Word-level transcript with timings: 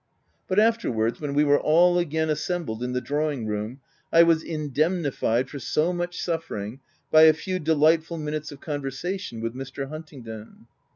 But 0.47 0.57
afterwards, 0.59 1.21
when 1.21 1.35
we 1.35 1.43
were 1.43 1.59
all 1.59 1.99
again 1.99 2.31
assembled 2.31 2.81
in 2.81 2.93
the 2.93 2.99
drawing 3.01 3.45
room, 3.45 3.81
I 4.11 4.23
was 4.23 4.41
indemnified 4.41 5.47
for 5.47 5.59
so 5.59 5.93
much 5.93 6.19
suffering 6.19 6.79
by 7.11 7.25
a 7.25 7.33
few 7.33 7.59
delightful 7.59 8.17
minutes 8.17 8.51
of 8.51 8.61
conversation 8.61 9.41
with 9.41 9.53
Mr. 9.53 9.89
Huntingdon. 9.89 10.65